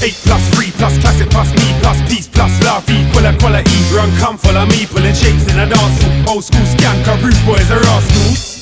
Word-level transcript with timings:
Eight 0.00 0.16
plus 0.24 0.40
three 0.56 0.72
plus 0.80 0.96
classic 0.98 1.28
plus 1.28 1.52
me 1.52 1.76
plus 1.84 2.00
peace 2.08 2.26
plus 2.26 2.52
love 2.64 2.88
equal 2.88 3.24
equality. 3.28 3.68
Run, 3.92 4.08
come, 4.16 4.38
follow 4.38 4.64
me, 4.64 4.86
pulling 4.86 5.12
shapes 5.12 5.44
in 5.52 5.60
a 5.60 5.68
dance. 5.68 6.00
Old 6.24 6.42
school 6.44 6.64
skanker, 6.72 7.20
rude 7.20 7.36
boys 7.44 7.68
are 7.70 7.84
rascals. 7.84 8.56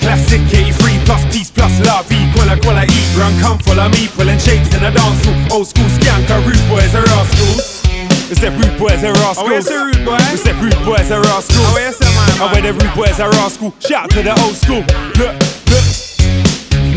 Classic 0.00 0.40
83 0.40 1.04
plus 1.04 1.22
peace 1.28 1.50
plus 1.50 1.76
love 1.84 2.08
equal 2.08 2.48
equality. 2.48 2.96
Run, 3.20 3.36
come, 3.40 3.58
follow 3.58 3.88
me, 3.92 4.08
pulling 4.08 4.38
shapes 4.40 4.72
in 4.72 4.82
a 4.82 4.90
dance. 4.90 5.20
Old 5.52 5.68
school 5.68 5.90
skanker, 6.00 6.40
rude 6.48 6.64
boys 6.72 6.94
are 6.96 7.04
rascals. 7.04 7.84
We 8.32 8.34
said 8.36 8.56
rude 8.56 8.78
boys 8.78 9.04
are 9.04 9.12
rascals. 9.12 9.44
Oh, 9.44 9.60
the 9.60 9.92
rude 9.92 10.04
boy? 10.08 10.16
We 10.32 10.36
said 10.40 10.56
rude 10.56 10.80
boys 10.88 11.10
are 11.10 11.20
rascals. 11.20 11.68
Oh, 11.68 11.76
the 11.76 12.04
man, 12.16 12.40
Oh, 12.40 12.48
where 12.52 12.62
the 12.64 12.72
rude 12.72 12.94
boys 12.96 13.20
are 13.20 13.30
rascal. 13.36 13.74
Shout 13.80 14.04
out 14.04 14.10
to 14.16 14.22
the 14.22 14.32
old 14.40 14.56
school. 14.56 14.84
Look. 15.20 15.47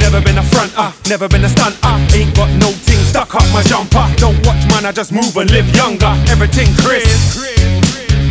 Never 0.02 0.20
been 0.20 0.38
a 0.38 0.44
front, 0.44 0.74
uh, 0.76 0.92
never 1.08 1.30
been 1.30 1.46
a 1.46 1.50
stunt, 1.50 1.78
uh, 1.84 1.96
ain't 2.14 2.36
got 2.36 2.50
no 2.60 2.74
ting 2.86 3.00
stuck 3.06 3.34
up 3.36 3.46
my 3.54 3.62
jumper. 3.64 4.04
Don't 4.18 4.36
watch 4.46 4.62
man, 4.68 4.86
I 4.86 4.92
just 4.92 5.12
move 5.14 5.38
and 5.38 5.50
live 5.52 5.70
younger. 5.76 6.12
Everything 6.28 6.68
crisp. 6.82 7.46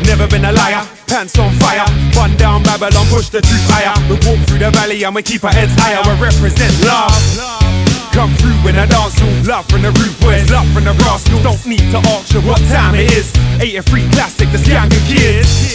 Never 0.05 0.27
been 0.27 0.45
a 0.45 0.53
liar, 0.53 0.83
pants 1.07 1.39
on 1.39 1.55
fire. 1.63 1.87
Fun 2.13 2.37
down 2.37 2.63
Babylon, 2.65 3.07
push 3.09 3.29
the 3.31 3.41
truth 3.41 3.67
higher. 3.71 3.95
We 4.11 4.19
walk 4.27 4.43
through 4.47 4.59
the 4.59 4.71
valley 4.71 5.03
and 5.05 5.15
we 5.15 5.23
keep 5.23 5.45
our 5.45 5.53
heads 5.53 5.73
higher. 5.79 6.03
We 6.03 6.21
represent 6.21 6.75
love. 6.85 7.15
Come 8.13 8.35
through 8.43 8.59
with 8.65 8.75
a 8.75 8.87
dance 8.91 9.15
hall, 9.23 9.47
love 9.47 9.67
from 9.71 9.83
the 9.83 9.93
rude 9.95 10.19
boys, 10.21 10.51
love 10.51 10.67
from 10.75 10.85
the 10.85 10.95
rascals. 11.07 11.43
Don't 11.43 11.65
need 11.65 11.87
to 11.95 11.99
ask 12.11 12.35
you 12.35 12.41
what 12.43 12.59
time 12.67 12.97
it 12.97 13.13
is. 13.13 13.31
83 13.63 14.11
classic, 14.11 14.51
the 14.51 14.59
skanker 14.59 14.99
kids. 15.07 15.70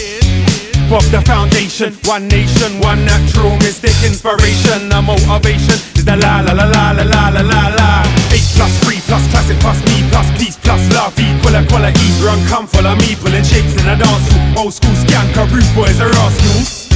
Of 0.86 1.02
the 1.10 1.20
foundation, 1.26 1.92
one 2.06 2.28
nation, 2.28 2.78
one 2.78 3.04
natural 3.04 3.50
mystic 3.58 3.92
inspiration. 4.06 4.88
The 4.88 5.02
motivation 5.02 5.76
is 5.98 6.06
the 6.06 6.14
la 6.14 6.40
la 6.46 6.54
la 6.54 6.62
la 6.62 6.94
la 6.94 7.02
la 7.02 7.28
la 7.28 7.42
la 7.42 7.62
la. 7.74 7.90
Eight 8.30 8.46
plus 8.54 8.70
three 8.86 9.02
plus 9.04 9.26
classic 9.34 9.58
plus 9.58 9.82
me 9.90 10.06
plus 10.08 10.30
peace 10.38 10.56
plus 10.56 10.80
love 10.94 11.12
equal 11.18 11.58
equality. 11.58 12.06
Run, 12.22 12.38
come, 12.46 12.70
follow 12.70 12.94
me, 13.02 13.18
pulling 13.18 13.42
shapes 13.42 13.74
in 13.76 13.84
a 13.90 13.98
dance. 13.98 14.30
Old 14.56 14.72
school 14.72 14.94
skanker, 15.02 15.50
rude 15.50 15.68
boys 15.74 16.00
are 16.00 16.08
rascals. 16.08 16.86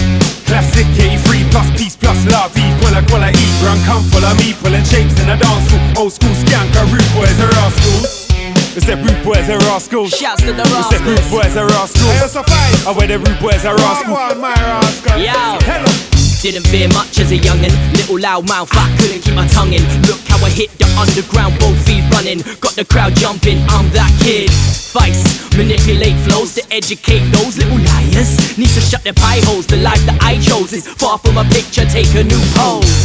Classic 0.47 0.86
83 0.86 1.50
plus 1.50 1.69
peace 1.75 1.97
plus 1.98 2.25
love 2.30 2.54
equal 2.56 2.94
equality. 2.94 3.42
Run, 3.60 3.77
come, 3.84 4.06
follow 4.14 4.32
me, 4.38 4.54
pulling 4.54 4.86
shapes 4.86 5.19
in 5.19 5.28
a 5.28 5.36
dance. 5.36 5.66
Old 5.98 6.14
school 6.14 6.32
skanker, 6.47 6.86
rude 6.88 7.10
boys 7.12 7.36
are. 7.42 7.49
We 8.80 8.86
said 8.86 9.04
rude 9.04 9.22
boys 9.22 9.44
are 9.50 9.58
rascals. 9.68 10.08
Shouts 10.16 10.40
to 10.40 10.54
the 10.56 10.64
We 10.64 10.82
said 10.88 11.04
rude 11.04 11.20
boys 11.28 11.52
are 11.54 11.68
Hey, 11.68 11.76
rascals. 11.76 12.16
what's 12.16 12.34
up, 12.34 12.48
five? 12.48 12.86
I 12.88 12.92
wear 12.96 13.08
the 13.08 13.18
rude 13.18 13.38
boys 13.38 13.62
are 13.66 13.76
Go 13.76 13.84
rascals. 13.84 14.16
on, 14.16 14.40
my 14.40 14.54
rascal. 14.56 15.20
Yo. 15.20 15.36
Tell 15.60 15.84
'em. 15.84 16.40
Didn't 16.40 16.66
fear 16.72 16.88
much 16.88 17.18
as 17.20 17.30
a 17.30 17.36
youngin', 17.36 17.76
little 17.92 18.18
loud 18.18 18.48
mouth, 18.48 18.70
I 18.72 18.88
couldn't 18.96 19.20
keep 19.20 19.34
my 19.34 19.46
tongue 19.48 19.74
in. 19.74 19.84
Look 20.08 20.20
how 20.28 20.40
I 20.42 20.48
hit 20.48 20.70
the 20.78 20.88
underground, 20.96 21.58
both 21.60 21.76
feet 21.84 22.02
running, 22.10 22.40
got 22.64 22.72
the 22.74 22.86
crowd 22.86 23.14
jumping. 23.16 23.60
I'm 23.68 23.90
that 23.90 24.10
kid. 24.24 24.48
Vice, 24.96 25.22
manipulate 25.58 26.16
flows 26.24 26.54
to 26.54 26.62
educate 26.72 27.20
those 27.36 27.58
little 27.58 27.76
liars. 27.76 28.56
Need 28.56 28.72
to 28.72 28.80
shut 28.80 29.04
their 29.04 29.12
pie 29.12 29.40
holes. 29.44 29.66
The 29.66 29.76
life 29.76 30.00
that 30.06 30.16
I 30.24 30.38
chose 30.40 30.72
is 30.72 30.86
far 30.88 31.18
from 31.18 31.36
a 31.36 31.44
picture. 31.52 31.84
Take 31.84 32.08
a 32.16 32.24
new 32.24 32.40
pose. 32.56 32.99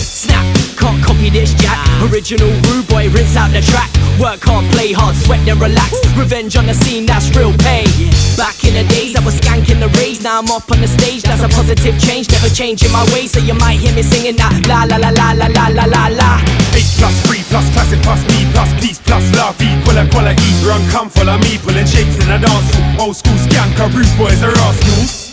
Original 2.11 2.49
rude 2.69 2.87
boy, 2.87 3.09
rinse 3.09 3.35
out 3.35 3.49
the 3.51 3.61
track. 3.61 3.89
Work 4.21 4.45
hard, 4.45 4.63
play 4.71 4.93
hard, 4.93 5.15
sweat 5.15 5.41
then 5.43 5.57
relax. 5.59 5.91
Revenge 6.15 6.55
on 6.55 6.65
the 6.69 6.73
scene, 6.73 7.05
that's 7.05 7.33
real 7.35 7.51
pain. 7.65 7.89
Back 8.37 8.61
in 8.63 8.77
the 8.77 8.85
days, 8.93 9.17
I 9.17 9.25
was 9.25 9.35
skanking 9.41 9.81
the 9.81 9.89
rays. 9.97 10.21
Now 10.21 10.39
I'm 10.39 10.49
up 10.53 10.69
on 10.71 10.79
the 10.79 10.87
stage, 10.87 11.23
that's 11.23 11.41
a 11.41 11.49
positive 11.49 11.97
change. 11.99 12.29
Never 12.29 12.47
changing 12.47 12.91
my 12.91 13.03
ways, 13.11 13.33
so 13.33 13.39
you 13.41 13.57
might 13.57 13.81
hear 13.81 13.93
me 13.97 14.03
singing 14.05 14.37
that 14.37 14.53
la 14.69 14.85
la 14.85 15.01
la 15.01 15.09
la 15.11 15.33
la 15.33 15.47
la 15.49 15.65
la 15.73 15.85
la 15.89 16.03
la. 16.13 16.31
Eight 16.77 16.87
plus 16.95 17.15
three 17.25 17.43
plus 17.49 17.67
classic 17.73 17.99
plus 18.05 18.21
me 18.31 18.45
plus 18.53 18.71
peace 18.79 18.99
plus 19.01 19.25
love 19.35 19.57
equal 19.57 19.97
equality. 19.97 20.51
Run, 20.61 20.85
come, 20.93 21.09
follow 21.09 21.37
me, 21.41 21.57
pulling 21.57 21.89
shapes 21.89 22.21
in 22.21 22.29
a 22.29 22.39
dance. 22.39 22.69
Old 23.01 23.17
school 23.17 23.35
skanker, 23.49 23.89
rude 23.91 24.13
boys 24.15 24.45
are 24.45 24.53
rascals. 24.53 25.24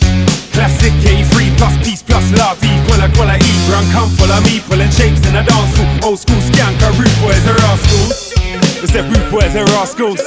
Boys 7.23 7.47
are 7.47 7.55
rascals. 7.55 8.33
We 8.81 8.87
said 8.87 9.05
rude 9.07 9.31
boys 9.31 9.55
are 9.55 9.65
rascals. 9.71 10.21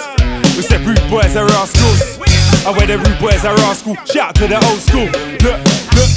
We 0.57 0.63
said 0.65 0.81
rude 0.81 1.05
boys 1.11 1.37
are 1.37 1.45
rascals. 1.45 2.19
I 2.65 2.73
wear 2.73 2.87
the 2.87 2.97
rude 2.99 3.21
boys 3.21 3.45
are 3.45 3.55
rascal. 3.57 3.95
Shout 4.09 4.33
out 4.33 4.35
to 4.37 4.49
the 4.49 4.57
old 4.57 4.81
school. 4.81 5.09
Look, 5.45 5.61
look. 5.93 6.11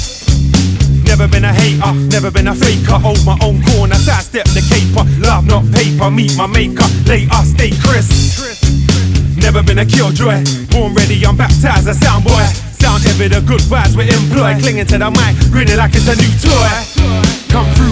Never 1.04 1.28
been 1.28 1.44
a 1.44 1.52
hater, 1.52 1.92
never 2.08 2.30
been 2.30 2.48
a 2.48 2.54
faker. 2.54 2.96
Hold 2.96 3.20
my 3.26 3.36
own 3.42 3.60
corner, 3.70 3.94
sidestep 3.94 4.46
the 4.56 4.64
caper. 4.72 5.04
Love 5.20 5.44
not 5.44 5.68
paper, 5.70 6.10
meet 6.10 6.36
my 6.36 6.46
maker. 6.46 6.86
Later, 7.04 7.42
stay 7.44 7.72
crisp. 7.84 8.40
Never 9.36 9.62
been 9.62 9.80
a 9.80 9.86
killjoy. 9.86 10.40
Born 10.72 10.94
ready, 10.94 11.20
I'm 11.26 11.36
baptized 11.36 11.88
a 11.88 11.94
sound 11.94 12.24
boy. 12.24 12.46
Sound 12.80 13.02
heavy, 13.04 13.28
the 13.28 13.42
good 13.44 13.60
vibes 13.68 13.96
we 13.96 14.08
employ. 14.08 14.56
Clinging 14.60 14.86
to 14.86 14.98
the 14.98 15.10
mic, 15.10 15.36
grinning 15.52 15.76
like 15.76 15.92
it's 15.94 16.08
a 16.08 16.16
new 16.16 16.32
toy. 16.40 17.39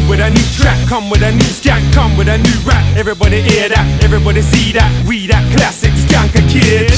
With 0.08 0.24
a 0.24 0.30
new 0.30 0.48
track, 0.56 0.80
come 0.88 1.10
with 1.10 1.20
a 1.20 1.30
new 1.30 1.52
skank, 1.52 1.84
come 1.92 2.16
with 2.16 2.28
a 2.28 2.38
new 2.38 2.58
rap. 2.64 2.80
Everybody 2.96 3.42
hear 3.42 3.69
that, 3.69 3.84
everybody 4.02 4.41
see 4.41 4.72
that. 4.72 4.88
We 5.04 5.28
that 5.28 5.44
classic 5.52 5.92
skanker 5.92 6.41
kid. 6.48 6.88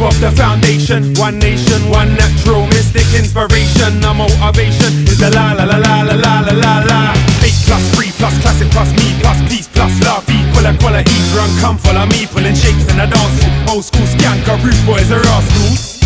Of 0.00 0.16
the 0.16 0.32
foundation, 0.32 1.12
one 1.20 1.36
nation, 1.38 1.76
one 1.92 2.16
natural 2.16 2.64
mystic 2.72 3.04
inspiration. 3.12 4.00
The 4.00 4.16
motivation 4.16 5.04
is 5.04 5.20
the 5.20 5.28
la 5.28 5.52
la 5.52 5.68
la 5.68 5.76
la 5.76 6.00
la 6.00 6.16
la 6.16 6.40
la 6.40 6.54
la 6.56 6.74
la. 6.88 7.00
Eight 7.44 7.60
plus 7.68 7.84
three 7.92 8.16
plus 8.16 8.32
classic 8.40 8.72
plus 8.72 8.88
me 8.96 9.12
plus 9.20 9.36
peace 9.44 9.68
plus 9.68 9.92
love 10.00 10.24
equal 10.32 10.64
equality. 10.72 11.20
Run, 11.36 11.52
come, 11.60 11.76
follow 11.76 12.08
me, 12.08 12.24
pulling 12.32 12.56
shapes 12.56 12.88
in 12.88 12.96
a 12.96 13.04
dance. 13.04 13.44
Old 13.68 13.84
school 13.84 14.08
skanker, 14.08 14.56
rude 14.64 14.80
boys 14.88 15.12
are 15.12 15.20
rascals. 15.20 16.00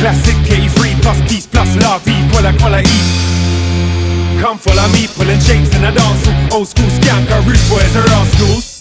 Classic 0.00 0.36
K3 0.48 1.04
plus 1.04 1.20
peace 1.28 1.46
plus 1.46 1.68
love 1.84 2.00
equal 2.08 2.48
equality. 2.48 3.43
Come 4.44 4.58
follow 4.58 4.86
me, 4.88 5.06
pulling 5.06 5.40
shapes 5.40 5.74
in 5.74 5.84
a 5.84 5.90
dance. 5.90 6.52
Old 6.52 6.68
school 6.68 6.84
skanker, 6.90 7.40
rude 7.46 7.56
boys 7.70 7.96
are 7.96 8.04
rascals. 8.04 8.73